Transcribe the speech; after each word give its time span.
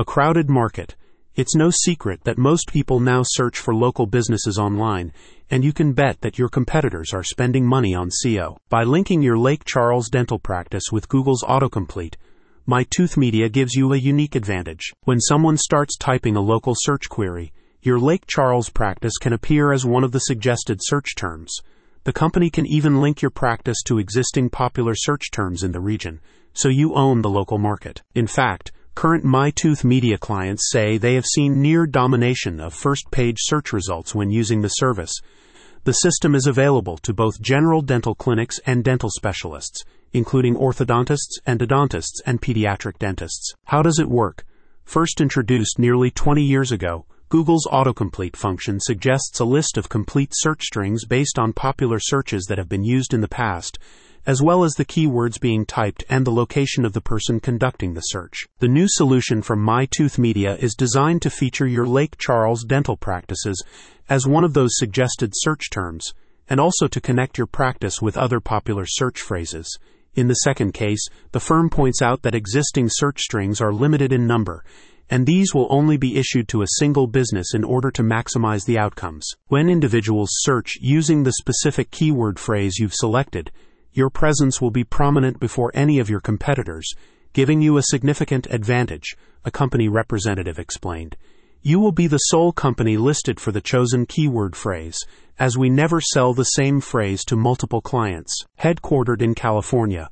A 0.00 0.04
crowded 0.04 0.48
market. 0.48 0.96
It's 1.34 1.54
no 1.54 1.68
secret 1.68 2.24
that 2.24 2.38
most 2.38 2.72
people 2.72 3.00
now 3.00 3.20
search 3.22 3.58
for 3.58 3.74
local 3.74 4.06
businesses 4.06 4.58
online, 4.58 5.12
and 5.50 5.62
you 5.62 5.74
can 5.74 5.92
bet 5.92 6.22
that 6.22 6.38
your 6.38 6.48
competitors 6.48 7.12
are 7.12 7.22
spending 7.22 7.66
money 7.66 7.94
on 7.94 8.08
SEO. 8.08 8.56
By 8.70 8.84
linking 8.84 9.20
your 9.20 9.36
Lake 9.36 9.62
Charles 9.66 10.08
dental 10.08 10.38
practice 10.38 10.84
with 10.90 11.10
Google's 11.10 11.42
autocomplete, 11.42 12.14
My 12.64 12.86
Tooth 12.88 13.18
Media 13.18 13.50
gives 13.50 13.74
you 13.74 13.92
a 13.92 13.98
unique 13.98 14.34
advantage. 14.34 14.90
When 15.04 15.20
someone 15.20 15.58
starts 15.58 15.98
typing 15.98 16.34
a 16.34 16.40
local 16.40 16.72
search 16.74 17.10
query, 17.10 17.52
your 17.82 17.98
Lake 18.00 18.26
Charles 18.26 18.70
practice 18.70 19.18
can 19.18 19.34
appear 19.34 19.70
as 19.70 19.84
one 19.84 20.02
of 20.02 20.12
the 20.12 20.20
suggested 20.20 20.78
search 20.80 21.14
terms. 21.14 21.54
The 22.04 22.14
company 22.14 22.48
can 22.48 22.66
even 22.66 23.02
link 23.02 23.20
your 23.20 23.30
practice 23.30 23.82
to 23.84 23.98
existing 23.98 24.48
popular 24.48 24.94
search 24.96 25.30
terms 25.30 25.62
in 25.62 25.72
the 25.72 25.80
region, 25.80 26.22
so 26.54 26.70
you 26.70 26.94
own 26.94 27.20
the 27.20 27.28
local 27.28 27.58
market. 27.58 28.00
In 28.14 28.26
fact, 28.26 28.72
current 29.00 29.24
MyTooth 29.24 29.82
Media 29.82 30.18
clients 30.18 30.70
say 30.70 30.98
they 30.98 31.14
have 31.14 31.24
seen 31.24 31.62
near 31.62 31.86
domination 31.86 32.60
of 32.60 32.74
first 32.74 33.10
page 33.10 33.38
search 33.38 33.72
results 33.72 34.14
when 34.14 34.28
using 34.28 34.60
the 34.60 34.68
service. 34.68 35.14
The 35.84 35.94
system 35.94 36.34
is 36.34 36.46
available 36.46 36.98
to 36.98 37.14
both 37.14 37.40
general 37.40 37.80
dental 37.80 38.14
clinics 38.14 38.60
and 38.66 38.84
dental 38.84 39.08
specialists, 39.08 39.84
including 40.12 40.54
orthodontists, 40.54 41.40
endodontists, 41.46 42.20
and 42.26 42.42
pediatric 42.42 42.98
dentists. 42.98 43.54
How 43.64 43.80
does 43.80 43.98
it 43.98 44.10
work? 44.10 44.44
First 44.84 45.22
introduced 45.22 45.78
nearly 45.78 46.10
20 46.10 46.42
years 46.42 46.70
ago, 46.70 47.06
Google's 47.30 47.66
autocomplete 47.72 48.36
function 48.36 48.80
suggests 48.80 49.40
a 49.40 49.46
list 49.46 49.78
of 49.78 49.88
complete 49.88 50.32
search 50.34 50.64
strings 50.64 51.06
based 51.06 51.38
on 51.38 51.54
popular 51.54 52.00
searches 52.00 52.44
that 52.50 52.58
have 52.58 52.68
been 52.68 52.84
used 52.84 53.14
in 53.14 53.22
the 53.22 53.28
past, 53.28 53.78
as 54.26 54.42
well 54.42 54.64
as 54.64 54.74
the 54.74 54.84
keywords 54.84 55.40
being 55.40 55.64
typed 55.64 56.04
and 56.08 56.26
the 56.26 56.30
location 56.32 56.84
of 56.84 56.92
the 56.92 57.00
person 57.00 57.40
conducting 57.40 57.94
the 57.94 58.00
search. 58.00 58.46
The 58.58 58.68
new 58.68 58.86
solution 58.88 59.42
from 59.42 59.64
MyTooth 59.64 60.18
Media 60.18 60.56
is 60.56 60.74
designed 60.74 61.22
to 61.22 61.30
feature 61.30 61.66
your 61.66 61.86
Lake 61.86 62.16
Charles 62.18 62.64
dental 62.64 62.96
practices 62.96 63.64
as 64.08 64.26
one 64.26 64.44
of 64.44 64.54
those 64.54 64.70
suggested 64.74 65.32
search 65.34 65.70
terms, 65.70 66.12
and 66.48 66.60
also 66.60 66.88
to 66.88 67.00
connect 67.00 67.38
your 67.38 67.46
practice 67.46 68.02
with 68.02 68.16
other 68.16 68.40
popular 68.40 68.84
search 68.86 69.20
phrases. 69.20 69.78
In 70.14 70.28
the 70.28 70.34
second 70.34 70.74
case, 70.74 71.06
the 71.32 71.40
firm 71.40 71.70
points 71.70 72.02
out 72.02 72.22
that 72.22 72.34
existing 72.34 72.88
search 72.90 73.20
strings 73.20 73.60
are 73.60 73.72
limited 73.72 74.12
in 74.12 74.26
number 74.26 74.64
and 75.10 75.26
these 75.26 75.52
will 75.52 75.66
only 75.70 75.96
be 75.96 76.16
issued 76.16 76.46
to 76.48 76.62
a 76.62 76.76
single 76.78 77.08
business 77.08 77.52
in 77.52 77.64
order 77.64 77.90
to 77.90 78.02
maximize 78.02 78.64
the 78.64 78.78
outcomes. 78.78 79.28
When 79.48 79.68
individuals 79.68 80.30
search 80.32 80.78
using 80.80 81.24
the 81.24 81.32
specific 81.32 81.90
keyword 81.90 82.38
phrase 82.38 82.78
you've 82.78 82.94
selected, 82.94 83.50
your 83.92 84.10
presence 84.10 84.60
will 84.60 84.70
be 84.70 84.84
prominent 84.84 85.40
before 85.40 85.70
any 85.74 85.98
of 85.98 86.08
your 86.08 86.20
competitors, 86.20 86.94
giving 87.32 87.60
you 87.60 87.76
a 87.76 87.82
significant 87.82 88.46
advantage, 88.50 89.16
a 89.44 89.50
company 89.50 89.88
representative 89.88 90.58
explained. 90.58 91.16
You 91.62 91.78
will 91.78 91.92
be 91.92 92.06
the 92.06 92.18
sole 92.18 92.52
company 92.52 92.96
listed 92.96 93.38
for 93.38 93.52
the 93.52 93.60
chosen 93.60 94.06
keyword 94.06 94.56
phrase, 94.56 94.98
as 95.38 95.58
we 95.58 95.68
never 95.68 96.00
sell 96.00 96.32
the 96.32 96.44
same 96.44 96.80
phrase 96.80 97.24
to 97.24 97.36
multiple 97.36 97.80
clients. 97.80 98.44
Headquartered 98.60 99.20
in 99.20 99.34
California, 99.34 100.08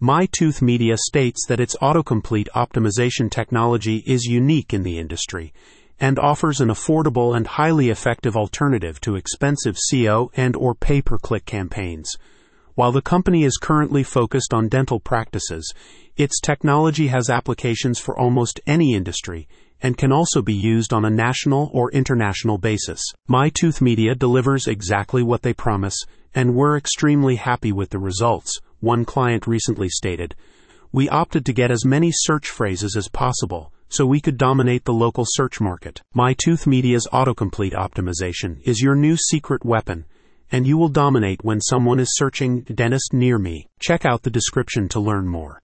MyTooth 0.00 0.60
Media 0.60 0.96
states 0.98 1.46
that 1.48 1.60
its 1.60 1.76
autocomplete 1.76 2.48
optimization 2.54 3.30
technology 3.30 4.02
is 4.06 4.24
unique 4.24 4.74
in 4.74 4.82
the 4.82 4.98
industry 4.98 5.52
and 5.98 6.18
offers 6.18 6.60
an 6.60 6.68
affordable 6.68 7.34
and 7.34 7.46
highly 7.46 7.88
effective 7.88 8.36
alternative 8.36 9.00
to 9.00 9.16
expensive 9.16 9.76
SEO 9.76 10.28
and 10.36 10.54
or 10.56 10.74
pay-per-click 10.74 11.46
campaigns. 11.46 12.14
While 12.76 12.92
the 12.92 13.00
company 13.00 13.44
is 13.44 13.56
currently 13.56 14.02
focused 14.02 14.52
on 14.52 14.68
dental 14.68 15.00
practices, 15.00 15.72
its 16.18 16.38
technology 16.38 17.06
has 17.06 17.30
applications 17.30 17.98
for 17.98 18.18
almost 18.18 18.60
any 18.66 18.94
industry 18.94 19.48
and 19.80 19.96
can 19.96 20.12
also 20.12 20.42
be 20.42 20.52
used 20.52 20.92
on 20.92 21.06
a 21.06 21.10
national 21.10 21.70
or 21.72 21.90
international 21.92 22.58
basis. 22.58 23.00
MyTooth 23.30 23.80
Media 23.80 24.14
delivers 24.14 24.66
exactly 24.66 25.22
what 25.22 25.40
they 25.40 25.54
promise, 25.54 25.96
and 26.34 26.54
we're 26.54 26.76
extremely 26.76 27.36
happy 27.36 27.72
with 27.72 27.88
the 27.88 27.98
results 27.98 28.60
one 28.80 29.06
client 29.06 29.46
recently 29.46 29.88
stated. 29.88 30.34
We 30.92 31.08
opted 31.08 31.46
to 31.46 31.54
get 31.54 31.70
as 31.70 31.86
many 31.86 32.10
search 32.12 32.50
phrases 32.50 32.94
as 32.94 33.08
possible 33.08 33.72
so 33.88 34.04
we 34.04 34.20
could 34.20 34.36
dominate 34.36 34.84
the 34.84 34.92
local 34.92 35.24
search 35.26 35.62
market. 35.62 36.02
MyTooth 36.14 36.66
Media's 36.66 37.08
autocomplete 37.10 37.72
optimization 37.72 38.60
is 38.64 38.82
your 38.82 38.96
new 38.96 39.16
secret 39.16 39.64
weapon, 39.64 40.04
and 40.50 40.66
you 40.66 40.76
will 40.78 40.88
dominate 40.88 41.44
when 41.44 41.60
someone 41.60 42.00
is 42.00 42.16
searching 42.16 42.62
dentist 42.62 43.12
near 43.12 43.38
me. 43.38 43.66
Check 43.80 44.04
out 44.04 44.22
the 44.22 44.30
description 44.30 44.88
to 44.88 45.00
learn 45.00 45.26
more. 45.26 45.54